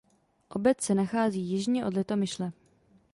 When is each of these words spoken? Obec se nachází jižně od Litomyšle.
Obec 0.49 0.81
se 0.81 0.95
nachází 0.95 1.41
jižně 1.41 1.85
od 1.85 1.93
Litomyšle. 1.93 2.51